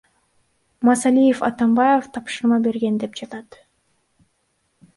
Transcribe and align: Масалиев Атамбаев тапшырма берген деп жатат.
Масалиев 0.87 1.39
Атамбаев 1.49 2.09
тапшырма 2.15 2.59
берген 2.69 2.99
деп 3.05 3.21
жатат. 3.23 3.61